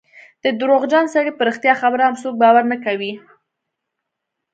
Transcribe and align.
د 0.43 0.45
درواغجن 0.59 1.05
سړي 1.13 1.31
په 1.35 1.43
رښتیا 1.49 1.73
خبره 1.81 2.03
هم 2.07 2.15
څوک 2.23 2.35
باور 2.43 2.63
نه 2.71 2.77
کوي. 2.85 3.11